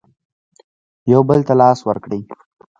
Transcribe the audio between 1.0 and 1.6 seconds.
یو بل ته